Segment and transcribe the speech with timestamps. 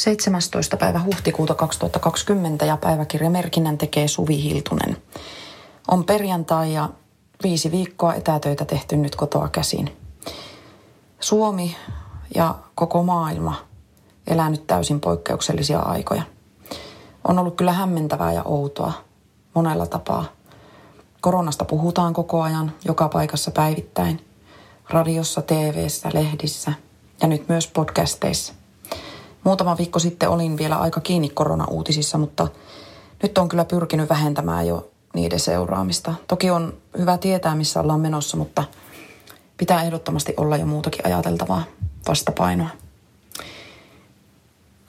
[0.00, 0.76] 17.
[0.76, 4.96] päivä huhtikuuta 2020 ja päiväkirjamerkinnän tekee Suvi Hiltunen.
[5.88, 6.88] On perjantai ja
[7.42, 9.96] viisi viikkoa etätöitä tehty nyt kotoa käsin.
[11.20, 11.76] Suomi
[12.34, 13.56] ja koko maailma
[14.26, 16.22] elää nyt täysin poikkeuksellisia aikoja.
[17.28, 18.92] On ollut kyllä hämmentävää ja outoa
[19.54, 20.24] monella tapaa.
[21.20, 24.26] Koronasta puhutaan koko ajan, joka paikassa päivittäin.
[24.90, 26.72] Radiossa, TV:ssä, lehdissä
[27.22, 28.59] ja nyt myös podcasteissa.
[29.44, 32.48] Muutama viikko sitten olin vielä aika kiinni koronauutisissa, mutta
[33.22, 36.14] nyt on kyllä pyrkinyt vähentämään jo niiden seuraamista.
[36.28, 38.64] Toki on hyvä tietää, missä ollaan menossa, mutta
[39.56, 41.62] pitää ehdottomasti olla jo muutakin ajateltavaa
[42.08, 42.68] vastapainoa.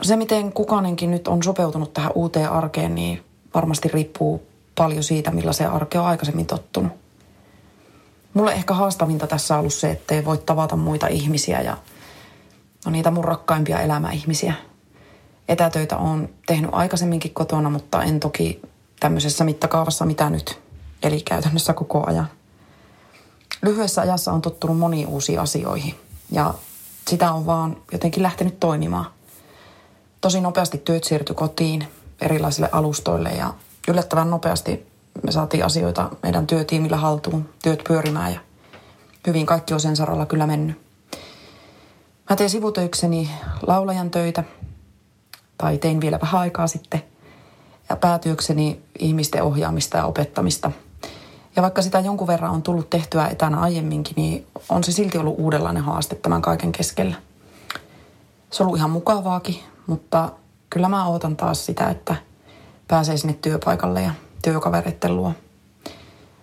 [0.02, 3.24] Se, miten kukainenkin nyt on sopeutunut tähän uuteen arkeen, niin
[3.56, 4.44] varmasti riippuu
[4.78, 6.92] paljon siitä, se arke on aikaisemmin tottunut.
[8.34, 11.78] Mulle ehkä haastavinta tässä on ollut se, ettei voi tavata muita ihmisiä ja
[12.86, 14.54] on niitä mun rakkaimpia elämäihmisiä.
[15.48, 18.62] Etätöitä on tehnyt aikaisemminkin kotona, mutta en toki
[19.00, 20.60] tämmöisessä mittakaavassa mitä nyt.
[21.04, 22.28] Eli käytännössä koko ajan.
[23.62, 25.96] Lyhyessä ajassa on tottunut moniin uusiin asioihin
[26.32, 26.54] ja
[27.08, 29.06] sitä on vaan jotenkin lähtenyt toimimaan.
[30.22, 31.88] Tosi nopeasti työt siirtyi kotiin
[32.22, 33.54] erilaisille alustoille ja
[33.88, 34.88] yllättävän nopeasti
[35.24, 38.40] me saatiin asioita meidän työtiimillä haltuun, työt pyörimään ja
[39.28, 40.91] hyvin kaikki on sen saralla kyllä mennyt.
[42.32, 43.30] Mä teen sivutöikseni
[43.68, 44.44] laulajan töitä,
[45.58, 47.04] tai tein vielä vähän aikaa sitten,
[47.90, 50.72] ja päätyökseni ihmisten ohjaamista ja opettamista.
[51.56, 55.36] Ja vaikka sitä jonkun verran on tullut tehtyä etänä aiemminkin, niin on se silti ollut
[55.40, 57.16] uudenlainen haaste tämän kaiken keskellä.
[58.52, 60.32] Se on ollut ihan mukavaakin, mutta
[60.70, 62.16] kyllä mä ootan taas sitä, että
[62.88, 64.12] pääsee sinne työpaikalle ja
[64.44, 65.34] työkavereiden luo.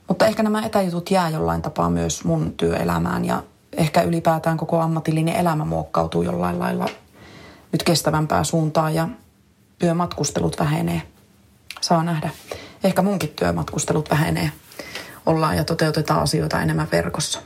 [0.09, 3.43] Mutta ehkä nämä etäjutut jää jollain tapaa myös mun työelämään ja
[3.79, 6.89] ehkä ylipäätään koko ammatillinen elämä muokkautuu jollain lailla
[7.73, 9.09] nyt kestävämpää suuntaan ja
[9.79, 11.03] työmatkustelut vähenee.
[11.81, 12.31] Saa nähdä.
[12.85, 14.53] Ehkä munkin työmatkustelut vähenee.
[15.27, 17.41] Ollaan ja toteutetaan asioita enemmän verkossa.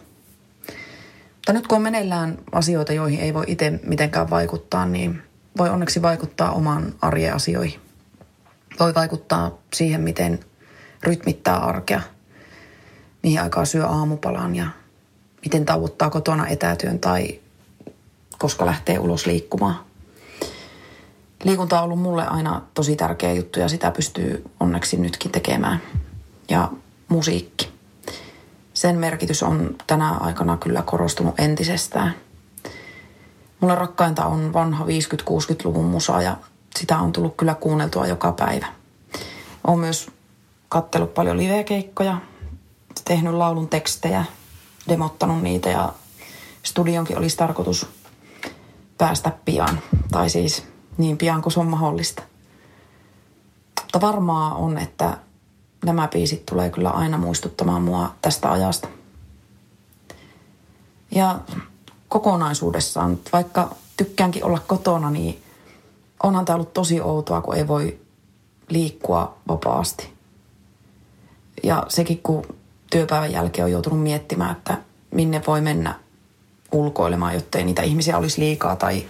[1.34, 5.22] Mutta nyt kun on meneillään asioita, joihin ei voi itse mitenkään vaikuttaa, niin
[5.58, 7.80] voi onneksi vaikuttaa omaan arjen asioihin.
[8.80, 10.40] Voi vaikuttaa siihen, miten
[11.02, 12.00] rytmittää arkea,
[13.22, 14.66] mihin aikaa syö aamupalan ja
[15.44, 17.40] miten tauottaa kotona etätyön tai
[18.38, 19.80] koska lähtee ulos liikkumaan.
[21.44, 25.82] Liikunta on ollut mulle aina tosi tärkeä juttu ja sitä pystyy onneksi nytkin tekemään.
[26.48, 26.70] Ja
[27.08, 27.72] musiikki.
[28.74, 32.14] Sen merkitys on tänä aikana kyllä korostunut entisestään.
[33.60, 36.36] Mulle rakkainta on vanha 50-60-luvun musa ja
[36.76, 38.66] sitä on tullut kyllä kuunneltua joka päivä.
[39.66, 40.10] Olen myös
[40.68, 42.18] kattellut paljon livekeikkoja,
[43.04, 44.24] tehnyt laulun tekstejä–
[44.88, 45.92] demottanut niitä ja
[46.62, 47.86] studionkin olisi tarkoitus
[48.98, 49.80] päästä pian.
[50.10, 50.64] Tai siis
[50.98, 52.22] niin pian kuin se on mahdollista.
[53.82, 55.18] Mutta varmaa on, että
[55.84, 58.88] nämä biisit tulee kyllä aina muistuttamaan mua tästä ajasta.
[61.10, 61.38] Ja
[62.08, 65.42] kokonaisuudessaan, vaikka tykkäänkin olla kotona, niin
[66.22, 68.00] onhan tämä ollut tosi outoa, kun ei voi
[68.68, 70.12] liikkua vapaasti.
[71.62, 72.46] Ja sekin, kun
[72.92, 74.78] työpäivän jälkeen on joutunut miettimään, että
[75.10, 75.94] minne voi mennä
[76.72, 79.06] ulkoilemaan, jottei niitä ihmisiä olisi liikaa tai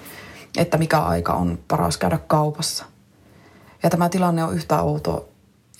[0.56, 2.84] että mikä aika on paras käydä kaupassa.
[3.82, 5.28] Ja tämä tilanne on yhtä outo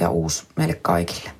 [0.01, 1.31] ja uusi meille kaikille.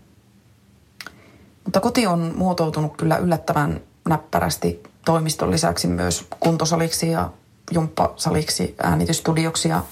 [1.65, 7.31] Mutta koti on muotoutunut kyllä yllättävän näppärästi toimiston lisäksi myös kuntosaliksi ja
[7.71, 9.83] jumppasaliksi, äänitystudioksi ja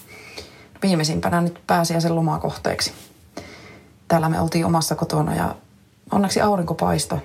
[0.83, 2.93] viimeisimpänä nyt pääsiäisen lomakohteeksi.
[4.09, 5.55] Täällä me oltiin omassa kotona ja
[6.11, 7.23] onneksi aurinko paisto.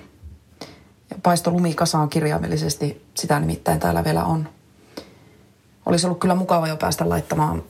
[1.10, 4.48] Ja paisto lumikasaan kirjaimellisesti, sitä nimittäin täällä vielä on.
[5.86, 7.62] Olisi ollut kyllä mukava jo päästä laittamaan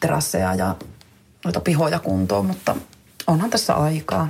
[0.00, 0.76] terasseja ja
[1.44, 2.76] noita pihoja kuntoon, mutta
[3.26, 4.28] onhan tässä aikaa.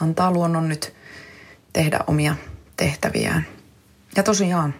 [0.00, 0.94] Antaa luonnon nyt
[1.72, 2.36] tehdä omia
[2.76, 3.46] tehtäviään.
[4.16, 4.74] Ja tosiaan,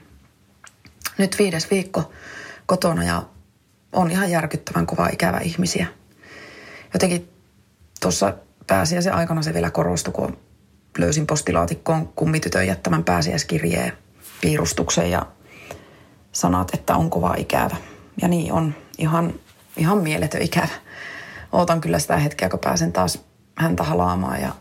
[1.19, 2.13] nyt viides viikko
[2.67, 3.23] kotona ja
[3.93, 5.87] on ihan järkyttävän kova ikävä ihmisiä.
[6.93, 7.29] Jotenkin
[8.01, 8.35] tuossa
[8.67, 10.39] pääsiäisen aikana se vielä korostui, kun
[10.99, 13.93] löysin postilaatikkoon kummitytön jättämän pääsiäiskirjeen
[14.41, 15.27] piirustuksen ja
[16.33, 17.77] sanat, että on kova ikävä.
[18.23, 19.35] Ja niin on ihan,
[19.77, 20.69] ihan mieletön ikävä.
[21.53, 23.25] Ootan kyllä sitä hetkeä, kun pääsen taas
[23.55, 24.53] häntä halaamaan ja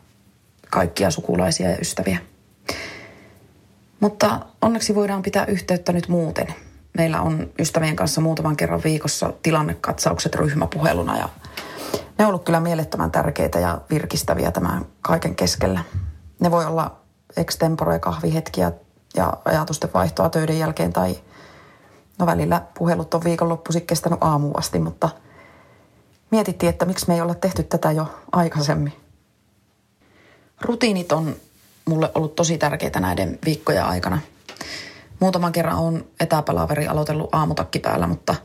[0.71, 2.17] kaikkia sukulaisia ja ystäviä.
[3.99, 6.47] Mutta onneksi voidaan pitää yhteyttä nyt muuten.
[6.97, 11.29] Meillä on ystävien kanssa muutaman kerran viikossa tilannekatsaukset ryhmäpuheluna ja
[12.17, 15.83] ne on ollut kyllä mielettömän tärkeitä ja virkistäviä tämän kaiken keskellä.
[16.43, 16.95] Ne voi olla
[17.37, 18.71] extempore kahvihetkiä
[19.15, 21.15] ja ajatusten vaihtoa töiden jälkeen tai
[22.19, 25.09] no välillä puhelut on viikonloppuisin kestänyt aamuun asti, mutta
[26.31, 28.93] mietittiin, että miksi me ei olla tehty tätä jo aikaisemmin.
[30.61, 31.35] Rutiinit on
[31.85, 34.19] mulle ollut tosi tärkeitä näiden viikkojen aikana.
[35.19, 38.35] Muutaman kerran on etäpalaveri aloitellut aamutakki päällä, mutta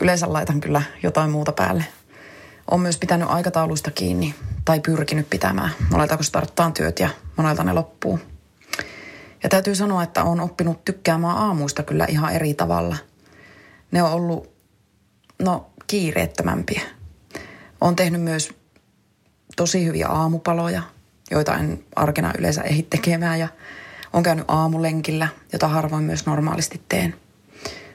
[0.00, 1.84] yleensä laitan kyllä jotain muuta päälle.
[2.70, 4.34] On myös pitänyt aikatauluista kiinni
[4.64, 5.70] tai pyrkinyt pitämään.
[5.90, 8.20] Monelta starttaan työt ja monelta ne loppuu.
[9.42, 12.96] Ja täytyy sanoa, että on oppinut tykkäämään aamuista kyllä ihan eri tavalla.
[13.90, 14.50] Ne on ollut,
[15.42, 16.82] no, kiireettömämpiä.
[17.80, 18.50] On tehnyt myös
[19.56, 20.82] tosi hyviä aamupaloja–
[21.30, 23.48] joita en arkena yleensä ehdi tekemään ja
[24.12, 27.14] on käynyt aamulenkillä, jota harvoin myös normaalisti teen.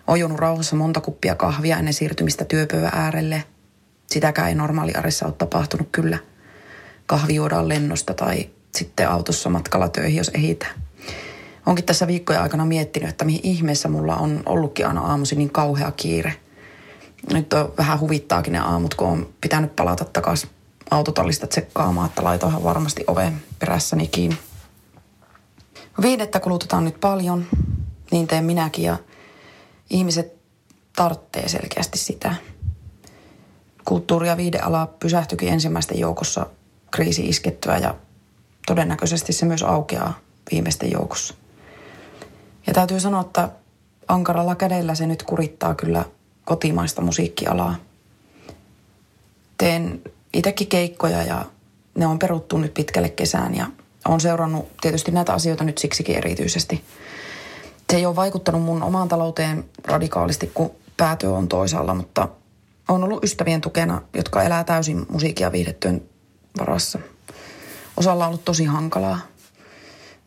[0.07, 3.43] Olen juonut rauhassa monta kuppia kahvia ennen siirtymistä työpöydän äärelle.
[4.15, 6.17] Sitäkään ei normaali arissa ole tapahtunut kyllä.
[7.05, 10.67] Kahvi juodaan lennosta tai sitten autossa matkalla töihin, jos ehitä.
[11.65, 15.91] Onkin tässä viikkojen aikana miettinyt, että mihin ihmeessä mulla on ollutkin aina aamusi niin kauhea
[15.91, 16.33] kiire.
[17.33, 20.49] Nyt on vähän huvittaakin ne aamut, kun on pitänyt palata takaisin
[20.91, 24.37] autotallista tsekkaamaan, että laitoinhan varmasti oven perässäni kiinni.
[26.01, 27.45] Viidettä kulutetaan nyt paljon,
[28.11, 28.97] niin teen minäkin ja
[29.89, 30.33] ihmiset
[30.95, 32.35] tarttee selkeästi sitä.
[33.85, 36.45] Kulttuuri- ja viideala pysähtyikin ensimmäisten joukossa
[36.91, 37.95] kriisi iskettyä ja
[38.67, 40.19] todennäköisesti se myös aukeaa
[40.51, 41.33] viimeisten joukossa.
[42.67, 43.49] Ja täytyy sanoa, että
[44.07, 46.05] ankaralla kädellä se nyt kurittaa kyllä
[46.45, 47.75] kotimaista musiikkialaa.
[49.57, 50.01] Teen
[50.33, 51.45] itsekin keikkoja ja
[51.95, 53.67] ne on peruttu nyt pitkälle kesään ja
[54.05, 56.83] on seurannut tietysti näitä asioita nyt siksikin erityisesti.
[57.89, 62.27] Se ei ole vaikuttanut mun omaan talouteen radikaalisti, kun päätyö on toisaalla, mutta
[62.89, 66.01] on ollut ystävien tukena, jotka elää täysin musiikia viihdetyön
[66.59, 66.99] varassa.
[67.97, 69.19] Osalla on ollut tosi hankalaa.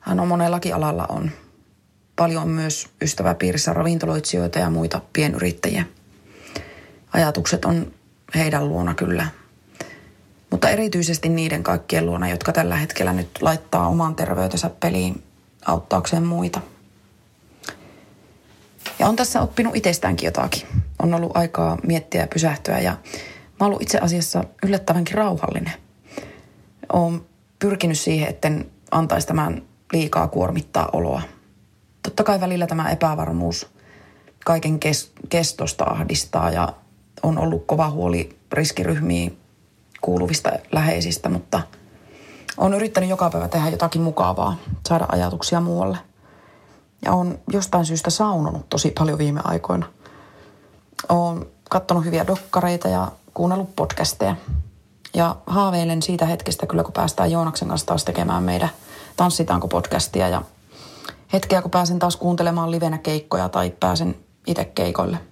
[0.01, 1.31] Hän on monellakin alalla on.
[2.17, 5.85] Paljon on myös ystäväpiirissä ravintoloitsijoita ja muita pienyrittäjiä.
[7.13, 7.93] Ajatukset on
[8.35, 9.27] heidän luona kyllä
[10.51, 15.23] mutta erityisesti niiden kaikkien luona, jotka tällä hetkellä nyt laittaa oman terveytensä peliin
[15.67, 16.61] auttaakseen muita.
[18.99, 20.69] Ja on tässä oppinut itsestäänkin jotakin.
[21.03, 22.99] On ollut aikaa miettiä ja pysähtyä ja mä
[23.61, 25.73] oon ollut itse asiassa yllättävänkin rauhallinen.
[26.93, 27.27] Oon
[27.59, 29.63] pyrkinyt siihen, etten antaisi tämän
[29.93, 31.23] liikaa kuormittaa oloa.
[32.03, 33.71] Totta kai välillä tämä epävarmuus
[34.45, 34.81] kaiken
[35.29, 36.73] kestosta ahdistaa ja
[37.23, 39.39] on ollut kova huoli riskiryhmiin
[40.01, 41.61] kuuluvista läheisistä, mutta
[42.57, 44.57] on yrittänyt joka päivä tehdä jotakin mukavaa,
[44.89, 45.99] saada ajatuksia muualle.
[47.05, 49.87] Ja on jostain syystä saunonut tosi paljon viime aikoina.
[51.09, 54.37] Olen katsonut hyviä dokkareita ja kuunnellut podcasteja.
[55.15, 58.71] Ja haaveilen siitä hetkestä kyllä, kun päästään Joonaksen kanssa taas tekemään meidän
[59.17, 60.43] Tanssitaanko podcastia ja
[61.33, 64.17] hetkeä, kun pääsen taas kuuntelemaan livenä keikkoja tai pääsen
[64.47, 65.19] itse keikoille–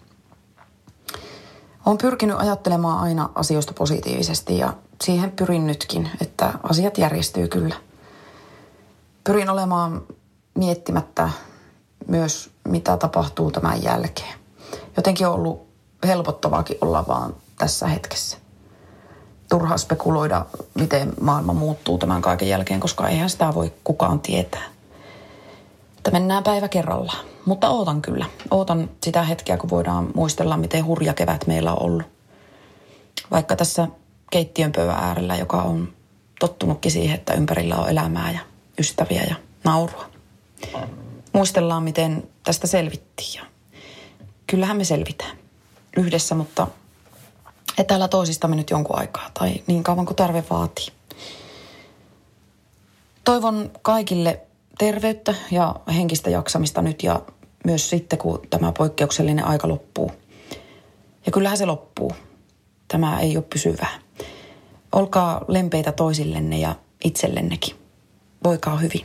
[1.87, 4.73] olen pyrkinyt ajattelemaan aina asioista positiivisesti ja
[5.03, 7.75] siihen pyrin nytkin, että asiat järjestyy kyllä.
[9.25, 10.03] Pyrin olemaan
[10.55, 11.31] miettimättä
[12.07, 14.46] myös, mitä tapahtuu tämän jälkeen.
[14.97, 15.67] Jotenkin on ollut
[16.07, 18.39] helpottavaakin olla vaan tässä hetkessä.
[19.49, 24.65] Turha spekuloida, miten maailma muuttuu tämän kaiken jälkeen, koska eihän sitä voi kukaan tietää.
[25.97, 27.27] Että mennään päivä kerrallaan.
[27.45, 28.27] Mutta ootan kyllä.
[28.51, 32.07] Ootan sitä hetkeä, kun voidaan muistella, miten hurja kevät meillä on ollut.
[33.31, 33.89] Vaikka tässä
[34.31, 35.93] keittiön pöydän äärellä, joka on
[36.41, 38.41] tottunutkin siihen, että ympärillä on elämää ja
[38.79, 39.35] ystäviä ja
[39.65, 40.11] naurua.
[41.33, 43.47] Muistellaan, miten tästä selvittiin ja
[44.47, 45.37] kyllähän me selvitään
[45.97, 46.67] yhdessä, mutta
[47.79, 50.87] etäällä toisistamme nyt jonkun aikaa tai niin kauan kuin tarve vaatii.
[53.25, 54.41] Toivon kaikille
[54.79, 57.23] terveyttä ja henkistä jaksamista nyt ja
[57.65, 60.13] myös sitten, kun tämä poikkeuksellinen aika loppuu.
[61.27, 62.13] Ja kyllähän se loppuu.
[62.89, 63.99] Tämä ei ole pysyvää.
[64.93, 66.75] Olkaa lempeitä toisillenne ja
[67.05, 67.77] itsellennekin.
[68.45, 69.05] Voikaa hyvin.